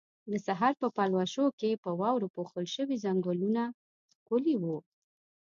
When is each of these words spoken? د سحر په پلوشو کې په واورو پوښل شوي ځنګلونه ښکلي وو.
د 0.31 0.33
سحر 0.45 0.73
په 0.81 0.87
پلوشو 0.95 1.45
کې 1.59 1.81
په 1.83 1.89
واورو 1.99 2.31
پوښل 2.35 2.65
شوي 2.75 2.95
ځنګلونه 3.05 3.63
ښکلي 4.13 4.55
وو. 4.61 4.77